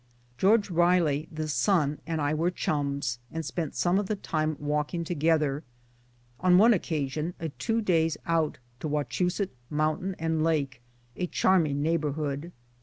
George 0.39 0.71
Riley, 0.71 1.27
the 1.31 1.47
son, 1.47 1.99
and 2.07 2.19
I 2.19 2.33
were 2.33 2.49
chums, 2.49 3.19
and 3.31 3.45
spent 3.45 3.75
some 3.75 3.99
of 3.99 4.07
the 4.07 4.15
time 4.15 4.55
walking 4.59 5.03
together 5.03 5.63
on 6.39 6.57
one 6.57 6.73
occasion 6.73 7.35
a 7.39 7.49
two 7.49 7.81
days 7.83 8.17
* 8.21 8.25
out' 8.35 8.57
to 8.79 8.87
Wachusett, 8.87 9.51
mountain 9.69 10.15
and 10.17 10.43
lake, 10.43 10.81
a 11.15 11.27
charming 11.27 11.83
neigh 11.83 11.99
borhood. 11.99 12.51